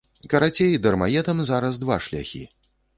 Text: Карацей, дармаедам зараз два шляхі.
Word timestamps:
Карацей, 0.31 0.73
дармаедам 0.87 1.45
зараз 1.53 1.77
два 1.85 1.99
шляхі. 2.05 2.45